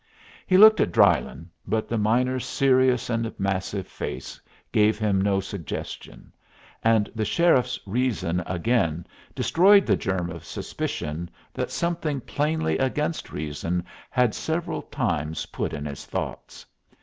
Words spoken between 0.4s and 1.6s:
He looked at Drylyn,